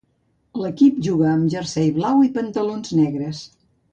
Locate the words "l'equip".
0.61-0.95